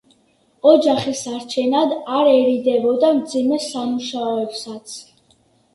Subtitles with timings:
[0.69, 4.99] ოჯახის სარჩენად არ ერიდებოდა მძიმე სამუშაოებსაც.